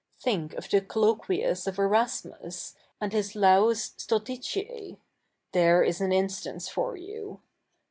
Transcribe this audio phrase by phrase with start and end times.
[0.19, 4.97] Think of the colloquies of Erasmus, a?id his Laus StultiticE.—
[5.51, 7.39] there is an instance for you.